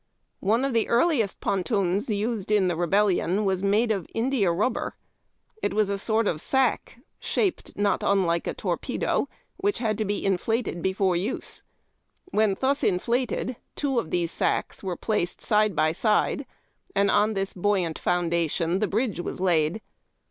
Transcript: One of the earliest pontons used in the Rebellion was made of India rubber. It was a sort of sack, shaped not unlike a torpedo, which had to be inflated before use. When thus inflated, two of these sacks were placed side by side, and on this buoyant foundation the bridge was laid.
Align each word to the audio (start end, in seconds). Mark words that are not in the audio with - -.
One 0.39 0.65
of 0.65 0.73
the 0.73 0.87
earliest 0.89 1.41
pontons 1.41 2.09
used 2.09 2.49
in 2.49 2.67
the 2.69 2.75
Rebellion 2.75 3.45
was 3.45 3.61
made 3.61 3.91
of 3.91 4.07
India 4.15 4.51
rubber. 4.51 4.95
It 5.61 5.75
was 5.75 5.91
a 5.91 5.97
sort 5.99 6.27
of 6.27 6.41
sack, 6.41 6.97
shaped 7.19 7.77
not 7.77 8.01
unlike 8.01 8.47
a 8.47 8.55
torpedo, 8.55 9.29
which 9.57 9.77
had 9.77 9.99
to 9.99 10.03
be 10.05 10.25
inflated 10.25 10.81
before 10.81 11.15
use. 11.15 11.61
When 12.31 12.57
thus 12.59 12.83
inflated, 12.83 13.57
two 13.75 13.99
of 13.99 14.09
these 14.09 14.31
sacks 14.31 14.81
were 14.81 14.97
placed 14.97 15.39
side 15.43 15.75
by 15.75 15.91
side, 15.91 16.47
and 16.95 17.11
on 17.11 17.35
this 17.35 17.53
buoyant 17.53 17.99
foundation 17.99 18.79
the 18.79 18.87
bridge 18.87 19.19
was 19.19 19.39
laid. 19.39 19.81